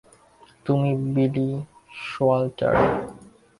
[0.65, 1.47] তুমি বিলি
[2.03, 2.75] শোয়ালটার।